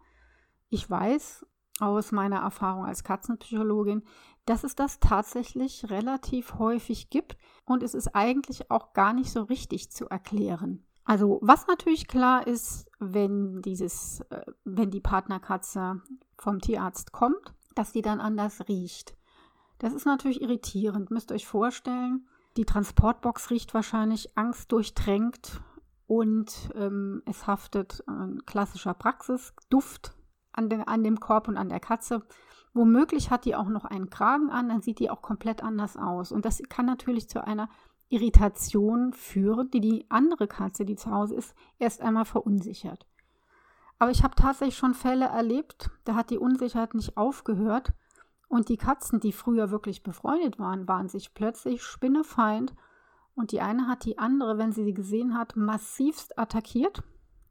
ich 0.70 0.90
weiß 0.90 1.46
aus 1.80 2.12
meiner 2.12 2.42
Erfahrung 2.42 2.86
als 2.86 3.04
Katzenpsychologin, 3.04 4.04
dass 4.46 4.64
es 4.64 4.76
das 4.76 5.00
tatsächlich 5.00 5.90
relativ 5.90 6.56
häufig 6.56 7.10
gibt 7.10 7.38
und 7.66 7.82
es 7.82 7.94
ist 7.94 8.10
eigentlich 8.14 8.70
auch 8.70 8.94
gar 8.94 9.14
nicht 9.14 9.32
so 9.32 9.44
richtig 9.44 9.92
zu 9.92 10.08
erklären. 10.08 10.86
Also 11.06 11.40
was 11.42 11.68
natürlich 11.68 12.08
klar 12.08 12.46
ist, 12.46 12.90
wenn 13.00 13.62
dieses, 13.62 14.22
äh, 14.30 14.46
wenn 14.64 14.92
die 14.92 15.02
Partnerkatze 15.02 16.02
vom 16.38 16.60
Tierarzt 16.60 17.12
kommt, 17.12 17.54
dass 17.76 17.92
die 17.92 18.02
dann 18.02 18.22
anders 18.22 18.68
riecht. 18.68 19.16
Das 19.80 19.94
ist 19.94 20.06
natürlich 20.06 20.42
irritierend. 20.42 21.12
Müsst 21.12 21.32
ihr 21.32 21.36
euch 21.36 21.48
vorstellen, 21.48 22.28
die 22.58 22.66
Transportbox 22.66 23.50
riecht 23.50 23.74
wahrscheinlich 23.74 24.38
angstdurchtränkt 24.38 25.62
und 26.08 26.70
ähm, 26.76 27.24
es 27.26 27.48
haftet 27.48 28.04
ein 28.08 28.46
klassischer 28.46 28.94
Praxisduft 28.94 30.16
an, 30.52 30.70
den, 30.70 30.88
an 30.88 31.04
dem 31.04 31.20
Korb 31.20 31.48
und 31.48 31.58
an 31.58 31.70
der 31.70 31.80
Katze. 31.80 32.24
Womöglich 32.74 33.32
hat 33.32 33.46
die 33.46 33.56
auch 33.56 33.70
noch 33.70 33.86
einen 33.86 34.10
Kragen 34.10 34.50
an, 34.50 34.70
dann 34.70 34.82
sieht 34.82 35.00
die 35.00 35.10
auch 35.10 35.22
komplett 35.22 35.64
anders 35.64 35.98
aus. 35.98 36.32
Und 36.32 36.46
das 36.46 36.62
kann 36.70 36.86
natürlich 36.86 37.30
zu 37.30 37.44
einer 37.44 37.70
Irritation 38.10 39.14
führen, 39.14 39.72
die 39.72 39.80
die 39.80 40.06
andere 40.10 40.48
Katze, 40.48 40.86
die 40.86 40.96
zu 40.96 41.10
Hause 41.12 41.36
ist, 41.36 41.56
erst 41.80 42.02
einmal 42.02 42.26
verunsichert. 42.26 43.08
Aber 43.98 44.12
ich 44.12 44.24
habe 44.24 44.36
tatsächlich 44.36 44.78
schon 44.78 44.94
Fälle 44.94 45.26
erlebt, 45.26 45.90
da 46.04 46.16
hat 46.16 46.30
die 46.30 46.38
Unsicherheit 46.38 46.94
nicht 46.94 47.16
aufgehört 47.16 47.94
und 48.54 48.70
die 48.70 48.78
Katzen, 48.78 49.20
die 49.20 49.32
früher 49.32 49.72
wirklich 49.72 50.04
befreundet 50.04 50.60
waren, 50.60 50.88
waren 50.88 51.10
sich 51.10 51.34
plötzlich 51.34 51.82
spinnefeind 51.82 52.76
und 53.34 53.52
die 53.52 53.62
eine 53.62 53.88
hat 53.88 54.06
die 54.06 54.20
andere, 54.20 54.60
wenn 54.60 54.72
sie 54.72 54.84
sie 54.84 54.94
gesehen 54.94 55.36
hat, 55.36 55.56
massivst 55.56 56.38
attackiert, 56.38 57.02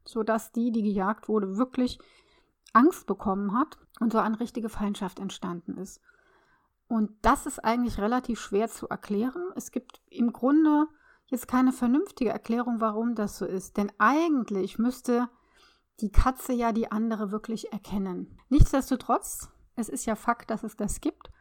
sodass 0.05 0.53
die, 0.53 0.71
die 0.71 0.81
gejagt 0.81 1.27
wurde, 1.27 1.57
wirklich 1.57 1.99
Angst 2.71 3.05
bekommen 3.05 3.53
hat 3.53 3.77
und 3.99 4.13
so 4.13 4.19
eine 4.19 4.39
richtige 4.39 4.69
Feindschaft 4.69 5.19
entstanden 5.19 5.75
ist. 5.75 5.99
Und 6.87 7.11
das 7.21 7.47
ist 7.47 7.59
eigentlich 7.59 7.99
relativ 7.99 8.39
schwer 8.39 8.69
zu 8.69 8.87
erklären. 8.87 9.51
Es 9.57 9.71
gibt 9.71 10.01
im 10.09 10.31
Grunde 10.31 10.87
jetzt 11.25 11.49
keine 11.49 11.73
vernünftige 11.73 12.29
Erklärung, 12.29 12.79
warum 12.79 13.13
das 13.13 13.37
so 13.37 13.45
ist. 13.45 13.75
Denn 13.75 13.91
eigentlich 13.97 14.79
müsste 14.79 15.27
die 15.99 16.13
Katze 16.13 16.53
ja 16.53 16.71
die 16.71 16.93
andere 16.93 17.33
wirklich 17.33 17.73
erkennen. 17.73 18.39
Nichtsdestotrotz, 18.47 19.52
es 19.75 19.89
ist 19.89 20.05
ja 20.05 20.15
Fakt, 20.15 20.49
dass 20.49 20.63
es 20.63 20.75
das 20.75 21.01
gibt. 21.01 21.31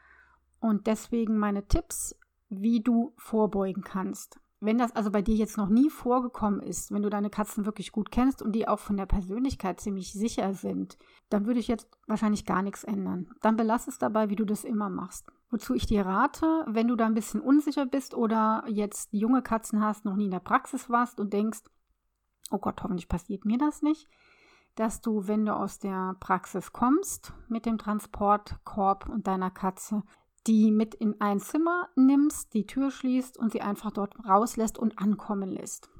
Und 0.60 0.86
deswegen 0.86 1.38
meine 1.38 1.66
Tipps 1.66 2.16
wie 2.52 2.82
du 2.82 3.14
vorbeugen 3.16 3.82
kannst. 3.82 4.38
Wenn 4.60 4.78
das 4.78 4.94
also 4.94 5.10
bei 5.10 5.22
dir 5.22 5.34
jetzt 5.34 5.56
noch 5.56 5.68
nie 5.68 5.90
vorgekommen 5.90 6.60
ist, 6.60 6.92
wenn 6.92 7.02
du 7.02 7.10
deine 7.10 7.30
Katzen 7.30 7.64
wirklich 7.64 7.90
gut 7.90 8.12
kennst 8.12 8.42
und 8.42 8.52
die 8.52 8.68
auch 8.68 8.78
von 8.78 8.96
der 8.96 9.06
Persönlichkeit 9.06 9.80
ziemlich 9.80 10.12
sicher 10.12 10.54
sind, 10.54 10.98
dann 11.30 11.46
würde 11.46 11.58
ich 11.58 11.66
jetzt 11.66 11.88
wahrscheinlich 12.06 12.46
gar 12.46 12.62
nichts 12.62 12.84
ändern. 12.84 13.28
Dann 13.40 13.56
belass 13.56 13.88
es 13.88 13.98
dabei, 13.98 14.28
wie 14.28 14.36
du 14.36 14.44
das 14.44 14.62
immer 14.62 14.88
machst. 14.88 15.32
Wozu 15.50 15.74
ich 15.74 15.86
dir 15.86 16.06
rate, 16.06 16.64
wenn 16.68 16.86
du 16.86 16.94
da 16.94 17.06
ein 17.06 17.14
bisschen 17.14 17.40
unsicher 17.40 17.86
bist 17.86 18.14
oder 18.14 18.64
jetzt 18.68 19.12
junge 19.12 19.42
Katzen 19.42 19.82
hast, 19.82 20.04
noch 20.04 20.14
nie 20.14 20.26
in 20.26 20.30
der 20.30 20.38
Praxis 20.38 20.88
warst 20.88 21.18
und 21.18 21.32
denkst, 21.32 21.62
oh 22.52 22.58
Gott, 22.58 22.82
hoffentlich 22.84 23.08
passiert 23.08 23.44
mir 23.44 23.58
das 23.58 23.82
nicht, 23.82 24.08
dass 24.74 25.00
du, 25.00 25.26
wenn 25.26 25.44
du 25.44 25.54
aus 25.54 25.78
der 25.78 26.16
Praxis 26.20 26.72
kommst 26.72 27.32
mit 27.48 27.66
dem 27.66 27.78
Transportkorb 27.78 29.08
und 29.08 29.26
deiner 29.26 29.50
Katze, 29.50 30.02
die 30.46 30.70
mit 30.70 30.94
in 30.94 31.20
ein 31.20 31.40
Zimmer 31.40 31.88
nimmst, 31.94 32.54
die 32.54 32.66
Tür 32.66 32.90
schließt 32.90 33.36
und 33.36 33.52
sie 33.52 33.60
einfach 33.60 33.90
dort 33.92 34.16
rauslässt 34.26 34.78
und 34.78 34.98
ankommen 34.98 35.50
lässt. 35.50 35.90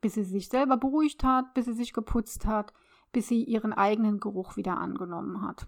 Bis 0.00 0.14
sie 0.14 0.24
sich 0.24 0.48
selber 0.48 0.76
beruhigt 0.76 1.24
hat, 1.24 1.54
bis 1.54 1.64
sie 1.64 1.72
sich 1.72 1.92
geputzt 1.92 2.46
hat, 2.46 2.72
bis 3.12 3.28
sie 3.28 3.42
ihren 3.42 3.72
eigenen 3.72 4.20
Geruch 4.20 4.56
wieder 4.56 4.78
angenommen 4.78 5.42
hat. 5.42 5.66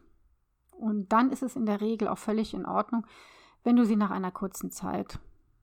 Und 0.72 1.12
dann 1.12 1.30
ist 1.30 1.42
es 1.42 1.56
in 1.56 1.66
der 1.66 1.80
Regel 1.80 2.08
auch 2.08 2.18
völlig 2.18 2.52
in 2.52 2.66
Ordnung, 2.66 3.06
wenn 3.64 3.76
du 3.76 3.84
sie 3.84 3.96
nach 3.96 4.10
einer 4.10 4.30
kurzen 4.30 4.70
Zeit, 4.70 5.18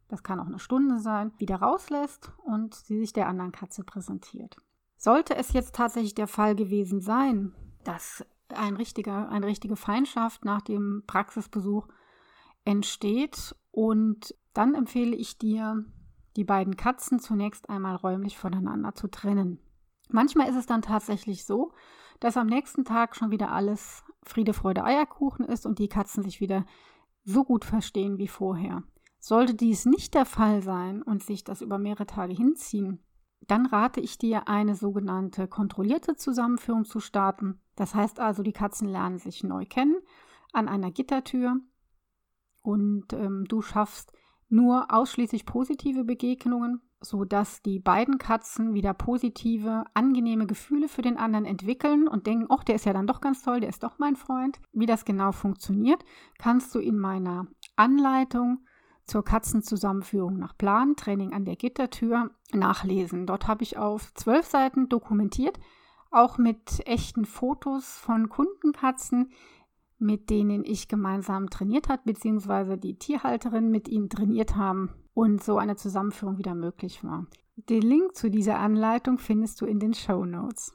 das 0.07 0.23
kann 0.23 0.39
auch 0.39 0.47
eine 0.47 0.59
Stunde 0.59 0.99
sein, 0.99 1.31
wieder 1.37 1.57
rauslässt 1.57 2.31
und 2.43 2.73
sie 2.73 2.99
sich 2.99 3.13
der 3.13 3.27
anderen 3.27 3.51
Katze 3.51 3.83
präsentiert. 3.83 4.57
Sollte 5.03 5.35
es 5.35 5.51
jetzt 5.51 5.75
tatsächlich 5.75 6.15
der 6.15 6.27
Fall 6.27 6.55
gewesen 6.55 7.01
sein, 7.01 7.53
dass 7.83 8.25
ein 8.47 8.77
richtiger, 8.77 9.27
eine 9.27 9.47
richtige 9.47 9.75
Feindschaft 9.75 10.45
nach 10.45 10.61
dem 10.61 11.03
Praxisbesuch 11.07 11.89
entsteht. 12.63 13.53
Und 13.71 14.33
dann 14.53 14.75
empfehle 14.75 15.13
ich 15.13 15.37
dir, 15.37 15.83
die 16.37 16.45
beiden 16.45 16.77
Katzen 16.77 17.19
zunächst 17.19 17.69
einmal 17.69 17.97
räumlich 17.97 18.37
voneinander 18.37 18.95
zu 18.95 19.09
trennen. 19.09 19.59
Manchmal 20.07 20.47
ist 20.47 20.55
es 20.55 20.67
dann 20.67 20.81
tatsächlich 20.81 21.43
so, 21.43 21.73
dass 22.21 22.37
am 22.37 22.47
nächsten 22.47 22.85
Tag 22.85 23.17
schon 23.17 23.29
wieder 23.29 23.51
alles 23.51 24.05
Friede, 24.23 24.53
Freude, 24.53 24.85
Eierkuchen 24.85 25.43
ist 25.43 25.65
und 25.65 25.79
die 25.79 25.89
Katzen 25.89 26.23
sich 26.23 26.39
wieder 26.39 26.65
so 27.25 27.43
gut 27.43 27.65
verstehen 27.65 28.19
wie 28.19 28.29
vorher. 28.29 28.83
Sollte 29.19 29.53
dies 29.53 29.85
nicht 29.85 30.13
der 30.13 30.25
Fall 30.25 30.61
sein 30.61 31.01
und 31.01 31.23
sich 31.23 31.43
das 31.43 31.61
über 31.61 31.77
mehrere 31.77 32.05
Tage 32.05 32.33
hinziehen, 32.33 33.03
dann 33.47 33.65
rate 33.65 33.99
ich 33.99 34.17
dir, 34.17 34.47
eine 34.47 34.75
sogenannte 34.75 35.47
kontrollierte 35.47 36.15
Zusammenführung 36.15 36.85
zu 36.85 36.99
starten. 36.99 37.59
Das 37.75 37.95
heißt 37.95 38.19
also, 38.19 38.43
die 38.43 38.53
Katzen 38.53 38.87
lernen 38.87 39.17
sich 39.17 39.43
neu 39.43 39.65
kennen 39.65 39.95
an 40.53 40.67
einer 40.67 40.91
Gittertür 40.91 41.57
und 42.61 43.11
ähm, 43.13 43.45
du 43.47 43.61
schaffst 43.61 44.13
nur 44.49 44.93
ausschließlich 44.93 45.45
positive 45.45 46.03
Begegnungen, 46.03 46.81
sodass 47.01 47.61
die 47.61 47.79
beiden 47.79 48.17
Katzen 48.17 48.73
wieder 48.73 48.93
positive, 48.93 49.83
angenehme 49.93 50.45
Gefühle 50.45 50.87
für 50.87 51.01
den 51.01 51.17
anderen 51.17 51.45
entwickeln 51.45 52.07
und 52.07 52.27
denken, 52.27 52.45
ach, 52.49 52.63
der 52.63 52.75
ist 52.75 52.85
ja 52.85 52.93
dann 52.93 53.07
doch 53.07 53.19
ganz 53.19 53.41
toll, 53.41 53.59
der 53.59 53.69
ist 53.69 53.83
doch 53.83 53.99
mein 53.99 54.15
Freund. 54.15 54.59
Wie 54.71 54.85
das 54.85 55.05
genau 55.05 55.31
funktioniert, 55.31 56.05
kannst 56.37 56.73
du 56.75 56.79
in 56.79 56.97
meiner 56.97 57.47
Anleitung 57.75 58.65
zur 59.05 59.23
Katzenzusammenführung 59.23 60.37
nach 60.37 60.57
Plan, 60.57 60.95
Training 60.95 61.33
an 61.33 61.45
der 61.45 61.55
Gittertür, 61.55 62.31
nachlesen. 62.53 63.25
Dort 63.25 63.47
habe 63.47 63.63
ich 63.63 63.77
auf 63.77 64.13
zwölf 64.13 64.45
Seiten 64.45 64.89
dokumentiert, 64.89 65.59
auch 66.11 66.37
mit 66.37 66.85
echten 66.85 67.25
Fotos 67.25 67.97
von 67.97 68.29
Kundenkatzen, 68.29 69.31
mit 69.99 70.29
denen 70.29 70.63
ich 70.63 70.87
gemeinsam 70.87 71.49
trainiert 71.49 71.89
habe, 71.89 72.01
beziehungsweise 72.05 72.77
die 72.77 72.97
Tierhalterin 72.97 73.69
mit 73.69 73.87
ihnen 73.87 74.09
trainiert 74.09 74.55
haben 74.55 74.89
und 75.13 75.43
so 75.43 75.57
eine 75.57 75.75
Zusammenführung 75.75 76.37
wieder 76.37 76.55
möglich 76.55 77.03
war. 77.03 77.25
Den 77.55 77.81
Link 77.81 78.15
zu 78.15 78.29
dieser 78.29 78.59
Anleitung 78.59 79.17
findest 79.17 79.61
du 79.61 79.65
in 79.65 79.79
den 79.79 79.93
Show 79.93 80.25
Notes. 80.25 80.73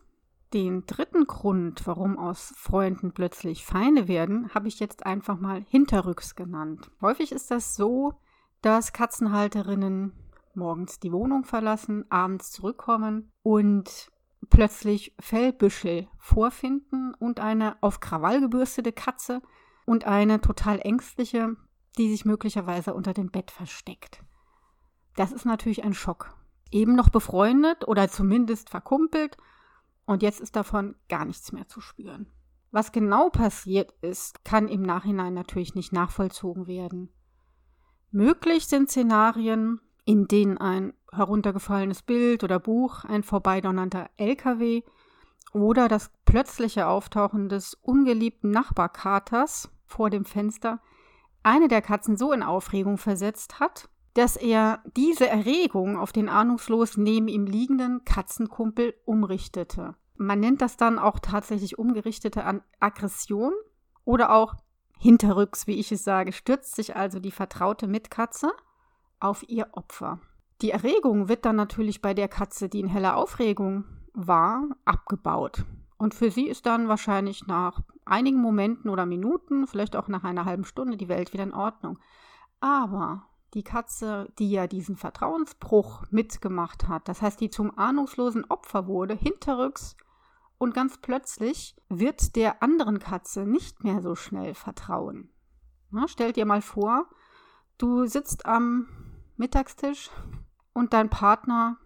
Den 0.55 0.87
dritten 0.87 1.27
Grund, 1.27 1.87
warum 1.87 2.19
aus 2.19 2.55
Freunden 2.57 3.13
plötzlich 3.13 3.67
Feinde 3.67 4.09
werden, 4.09 4.55
habe 4.55 4.69
ich 4.69 4.81
jetzt 4.81 5.05
einfach 5.05 5.39
mal 5.39 5.63
hinterrücks 5.69 6.37
genannt. 6.37 6.91
Häufig 7.03 7.33
ist 7.33 7.51
das 7.51 7.77
so, 7.77 8.15
dass 8.63 8.95
Katzenhalterinnen 8.95 10.13
morgens 10.55 10.99
die 11.01 11.13
Wohnung 11.13 11.45
verlassen, 11.45 12.11
abends 12.11 12.51
zurückkommen 12.51 13.31
und 13.43 14.11
plötzlich 14.49 15.15
Fellbüschel 15.21 16.09
vorfinden 16.17 17.15
und 17.15 17.41
eine 17.41 17.77
auf 17.83 18.01
Krawall 18.01 18.41
gebürstete 18.41 18.93
Katze 18.93 19.43
und 19.85 20.07
eine 20.07 20.41
total 20.41 20.81
ängstliche, 20.81 21.57
die 21.99 22.09
sich 22.09 22.25
möglicherweise 22.25 22.95
unter 22.95 23.13
dem 23.13 23.31
Bett 23.31 23.51
versteckt. 23.51 24.23
Das 25.17 25.33
ist 25.33 25.45
natürlich 25.45 25.85
ein 25.85 25.95
Schock. 25.95 26.35
Eben 26.71 26.95
noch 26.95 27.11
befreundet 27.11 27.87
oder 27.87 28.09
zumindest 28.09 28.71
verkumpelt 28.71 29.37
und 30.09 30.23
jetzt 30.23 30.41
ist 30.41 30.57
davon 30.57 30.97
gar 31.11 31.27
nichts 31.27 31.53
mehr 31.53 31.69
zu 31.69 31.83
spüren. 31.83 32.33
Was 32.71 32.93
genau 32.93 33.29
passiert 33.29 33.93
ist, 34.01 34.43
kann 34.43 34.67
im 34.67 34.81
Nachhinein 34.81 35.35
natürlich 35.35 35.75
nicht 35.75 35.93
nachvollzogen 35.93 36.67
werden. 36.67 37.11
Möglich 38.11 38.67
sind 38.67 38.89
Szenarien, 38.89 39.81
in 40.07 40.27
denen 40.27 40.57
ein 40.57 40.95
heruntergefallenes 41.13 42.03
Bild 42.03 42.43
oder 42.43 42.59
Buch, 42.59 43.05
ein 43.05 43.23
vorbeidonnernder 43.23 44.09
LKW 44.17 44.83
oder 45.53 45.89
das 45.89 46.11
plötzliche 46.25 46.87
Auftauchen 46.87 47.51
des 47.51 47.75
ungeliebten 47.75 48.51
Nachbarkaters 48.51 49.71
vor 49.85 50.09
dem 50.09 50.25
Fenster 50.25 50.81
eine 51.43 51.69
der 51.69 51.83
Katzen 51.83 52.17
so 52.17 52.33
in 52.33 52.43
Aufregung 52.43 52.97
versetzt 52.97 53.61
hat, 53.61 53.91
dass 54.19 54.35
er 54.35 54.83
diese 54.97 55.29
Erregung 55.29 55.97
auf 55.97 56.11
den 56.11 56.29
ahnungslos 56.29 56.97
neben 56.97 57.29
ihm 57.29 57.47
liegenden 57.47 58.05
Katzenkumpel 58.05 58.95
umrichtete. 59.05 59.95
Man 60.17 60.41
nennt 60.41 60.61
das 60.61 60.77
dann 60.77 60.99
auch 60.99 61.21
tatsächlich 61.21 61.79
umgerichtete 61.79 62.45
Aggression 62.81 63.53
oder 64.05 64.33
auch 64.33 64.57
hinterrücks, 64.99 65.69
wie 65.69 65.79
ich 65.79 65.93
es 65.93 66.03
sage, 66.03 66.33
stürzt 66.33 66.75
sich 66.75 66.97
also 66.97 67.21
die 67.21 67.31
vertraute 67.31 67.87
Mitkatze 67.87 68.51
auf 69.21 69.49
ihr 69.49 69.69
Opfer. 69.71 70.19
Die 70.63 70.73
Erregung 70.73 71.29
wird 71.29 71.45
dann 71.45 71.55
natürlich 71.55 72.03
bei 72.03 72.13
der 72.13 72.27
Katze, 72.27 72.69
die 72.69 72.81
in 72.81 72.89
heller 72.89 73.17
Aufregung 73.17 73.85
war 74.15 74.65
abgebaut. 74.85 75.65
Und 75.97 76.13
für 76.13 76.33
sie 76.33 76.49
ist 76.49 76.67
dann 76.67 76.89
wahrscheinlich 76.89 77.47
nach 77.47 77.83
einigen 78.05 78.41
Momenten 78.41 78.91
oder 78.91 79.07
Minuten, 79.07 79.69
vielleicht 79.69 79.95
auch 79.95 80.09
nach 80.09 80.25
einer 80.25 80.45
halben 80.45 80.65
Stunde, 80.65 80.97
die 80.97 81.09
Welt 81.09 81.33
wieder 81.33 81.45
in 81.45 81.55
Ordnung. 81.55 82.01
Aber 82.59 83.28
die 83.55 83.65
Katze, 83.65 84.33
die 84.39 84.51
ja 84.51 84.67
diesen 84.67 84.97
Vertrauensbruch 84.97 86.05
mitgemacht 86.11 86.89
hat, 86.89 87.09
das 87.09 87.23
heißt, 87.23 87.41
die 87.41 87.51
zum 87.51 87.77
ahnungslosen 87.79 88.45
Opfer 88.45 88.87
wurde, 88.87 89.15
hinterrücks 89.15 89.97
und 90.59 90.75
ganz 90.75 90.99
plötzlich 90.99 91.77
wird 91.89 92.37
der 92.37 92.63
anderen 92.63 92.99
Katze 92.99 93.47
nicht 93.47 93.85
mehr 93.85 94.03
so 94.03 94.15
schnell 94.15 94.55
vertrauen. 94.55 95.31
Na, 95.91 96.07
stell 96.09 96.33
dir 96.33 96.45
mal 96.45 96.61
vor, 96.61 97.09
du 97.79 98.07
sitzt 98.07 98.45
am 98.45 98.89
Mittagstisch 99.37 100.11
und 100.73 100.93
dein 100.93 101.09
Partner 101.09 101.79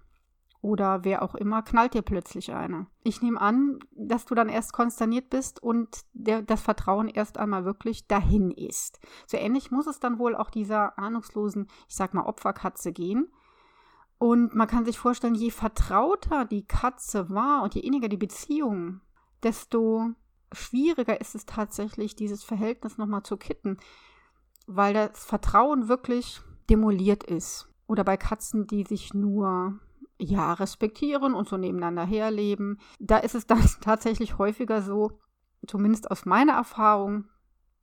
oder 0.62 1.02
wer 1.02 1.22
auch 1.22 1.34
immer 1.34 1.60
knallt 1.62 1.92
dir 1.92 2.02
plötzlich 2.02 2.52
eine. 2.52 2.86
Ich 3.02 3.20
nehme 3.20 3.40
an, 3.40 3.80
dass 3.90 4.24
du 4.24 4.36
dann 4.36 4.48
erst 4.48 4.72
konsterniert 4.72 5.28
bist 5.28 5.60
und 5.60 6.02
der, 6.12 6.40
das 6.40 6.62
Vertrauen 6.62 7.08
erst 7.08 7.36
einmal 7.36 7.64
wirklich 7.64 8.06
dahin 8.06 8.52
ist. 8.52 9.00
So 9.26 9.36
ähnlich 9.36 9.72
muss 9.72 9.88
es 9.88 9.98
dann 9.98 10.20
wohl 10.20 10.36
auch 10.36 10.50
dieser 10.50 10.98
ahnungslosen, 10.98 11.66
ich 11.88 11.96
sag 11.96 12.14
mal, 12.14 12.24
Opferkatze 12.24 12.92
gehen. 12.92 13.26
Und 14.18 14.54
man 14.54 14.68
kann 14.68 14.84
sich 14.84 15.00
vorstellen, 15.00 15.34
je 15.34 15.50
vertrauter 15.50 16.44
die 16.44 16.64
Katze 16.64 17.28
war 17.28 17.64
und 17.64 17.74
je 17.74 17.80
inniger 17.80 18.08
die 18.08 18.16
Beziehung, 18.16 19.00
desto 19.42 20.10
schwieriger 20.52 21.20
ist 21.20 21.34
es 21.34 21.44
tatsächlich, 21.44 22.14
dieses 22.14 22.44
Verhältnis 22.44 22.98
nochmal 22.98 23.24
zu 23.24 23.36
kitten, 23.36 23.78
weil 24.68 24.94
das 24.94 25.24
Vertrauen 25.24 25.88
wirklich 25.88 26.40
demoliert 26.70 27.24
ist. 27.24 27.68
Oder 27.88 28.04
bei 28.04 28.16
Katzen, 28.16 28.68
die 28.68 28.84
sich 28.84 29.12
nur 29.12 29.80
ja, 30.18 30.52
respektieren 30.52 31.34
und 31.34 31.48
so 31.48 31.56
nebeneinander 31.56 32.04
herleben. 32.04 32.78
Da 32.98 33.18
ist 33.18 33.34
es 33.34 33.46
dann 33.46 33.62
tatsächlich 33.80 34.38
häufiger 34.38 34.82
so, 34.82 35.18
zumindest 35.66 36.10
aus 36.10 36.26
meiner 36.26 36.54
Erfahrung, 36.54 37.26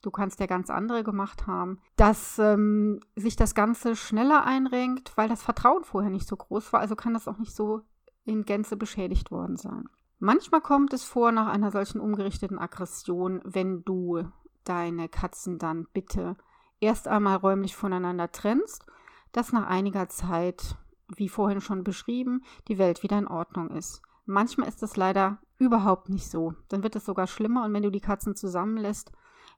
du 0.02 0.12
kannst 0.12 0.40
ja 0.40 0.46
ganz 0.46 0.70
andere 0.70 1.04
gemacht 1.04 1.48
haben, 1.48 1.80
dass 1.96 2.40
ähm, 2.40 3.00
sich 3.16 3.36
das 3.36 3.56
Ganze 3.56 3.96
schneller 3.96 4.46
einrenkt, 4.46 5.14
weil 5.16 5.30
das 5.30 5.44
Vertrauen 5.44 5.84
vorher 5.84 6.10
nicht 6.10 6.28
so 6.28 6.36
groß 6.36 6.72
war. 6.74 6.80
Also 6.80 6.96
kann 6.96 7.14
das 7.14 7.28
auch 7.28 7.38
nicht 7.38 7.56
so 7.56 7.82
in 8.26 8.46
Gänze 8.46 8.78
beschädigt 8.78 9.32
worden 9.32 9.58
sein. 9.58 9.90
Manchmal 10.20 10.62
kommt 10.62 10.94
es 10.94 11.04
vor 11.04 11.32
nach 11.32 11.48
einer 11.48 11.72
solchen 11.72 12.02
umgerichteten 12.02 12.60
Aggression, 12.60 13.42
wenn 13.46 13.84
du 13.86 14.24
deine 14.66 15.08
Katzen 15.08 15.58
dann 15.58 15.88
bitte 15.94 16.36
erst 16.82 17.08
einmal 17.08 17.38
räumlich 17.38 17.76
voneinander 17.76 18.32
trennst, 18.32 18.86
dass 19.32 19.54
nach 19.54 19.68
einiger 19.68 20.10
Zeit 20.10 20.78
wie 21.16 21.30
vorhin 21.30 21.62
schon 21.62 21.84
beschrieben, 21.84 22.44
die 22.68 22.78
Welt 22.78 23.04
wieder 23.04 23.18
in 23.18 23.28
Ordnung 23.28 23.70
ist. 23.72 24.02
Manchmal 24.26 24.68
ist 24.68 24.84
es 24.84 24.96
leider 24.96 25.40
überhaupt 25.58 26.10
nicht 26.10 26.30
so. 26.30 26.54
Dann 26.70 26.84
wird 26.84 26.96
es 26.96 27.06
sogar 27.06 27.28
schlimmer 27.28 27.66
und 27.66 27.74
wenn 27.74 27.84
du 27.84 27.92
die 27.92 28.02
Katzen 28.02 28.36
zusammenlässt, 28.36 29.12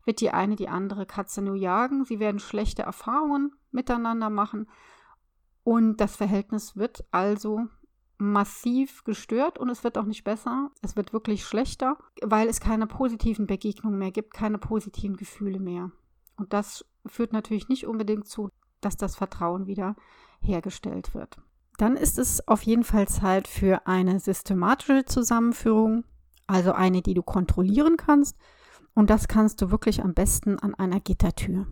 wird 0.05 0.21
die 0.21 0.31
eine 0.31 0.55
die 0.55 0.69
andere 0.69 1.05
Katze 1.05 1.41
nur 1.41 1.55
jagen. 1.55 2.05
Sie 2.05 2.19
werden 2.19 2.39
schlechte 2.39 2.83
Erfahrungen 2.83 3.53
miteinander 3.71 4.29
machen 4.29 4.67
und 5.63 5.97
das 5.97 6.15
Verhältnis 6.15 6.75
wird 6.75 7.03
also 7.11 7.67
massiv 8.17 9.03
gestört 9.03 9.57
und 9.57 9.69
es 9.69 9.83
wird 9.83 9.97
auch 9.97 10.05
nicht 10.05 10.23
besser. 10.23 10.69
Es 10.81 10.95
wird 10.95 11.13
wirklich 11.13 11.43
schlechter, 11.43 11.97
weil 12.21 12.47
es 12.47 12.59
keine 12.59 12.87
positiven 12.87 13.47
Begegnungen 13.47 13.97
mehr 13.97 14.11
gibt, 14.11 14.33
keine 14.33 14.57
positiven 14.57 15.17
Gefühle 15.17 15.59
mehr. 15.59 15.91
Und 16.37 16.53
das 16.53 16.85
führt 17.05 17.33
natürlich 17.33 17.67
nicht 17.67 17.87
unbedingt 17.87 18.27
zu, 18.27 18.49
dass 18.79 18.95
das 18.95 19.15
Vertrauen 19.15 19.67
wieder 19.67 19.95
hergestellt 20.41 21.13
wird. 21.13 21.37
Dann 21.77 21.95
ist 21.97 22.19
es 22.19 22.47
auf 22.47 22.61
jeden 22.63 22.83
Fall 22.83 23.07
Zeit 23.07 23.47
für 23.47 23.87
eine 23.87 24.19
systematische 24.19 25.05
Zusammenführung, 25.05 26.03
also 26.47 26.73
eine, 26.73 27.01
die 27.01 27.13
du 27.13 27.23
kontrollieren 27.23 27.97
kannst. 27.97 28.37
Und 28.93 29.09
das 29.09 29.27
kannst 29.27 29.61
du 29.61 29.71
wirklich 29.71 30.03
am 30.03 30.13
besten 30.13 30.59
an 30.59 30.75
einer 30.75 30.99
Gittertür. 30.99 31.65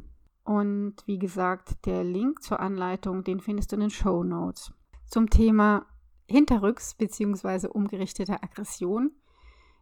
Und 0.43 0.95
wie 1.05 1.19
gesagt, 1.19 1.85
der 1.85 2.03
Link 2.03 2.41
zur 2.41 2.59
Anleitung, 2.59 3.23
den 3.23 3.39
findest 3.39 3.71
du 3.71 3.75
in 3.75 3.81
den 3.81 3.89
Show 3.89 4.23
Notes. 4.23 4.71
Zum 5.05 5.29
Thema 5.29 5.85
Hinterrücks 6.27 6.95
bzw. 6.95 7.67
umgerichtete 7.67 8.41
Aggression 8.41 9.11